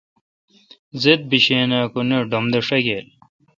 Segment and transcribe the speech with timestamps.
[1.01, 3.07] زیدہ بیشین اں کہ نہ ڈم داݭاگیل۔